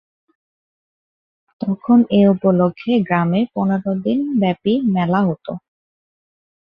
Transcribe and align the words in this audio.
তখন 1.61 1.97
এ 2.11 2.21
উপলক্ষে 2.33 2.91
গ্রামে 3.07 3.41
পনের 3.53 3.83
দিনব্যাপী 4.03 4.73
মেলা 4.93 5.19
হত। 5.27 5.45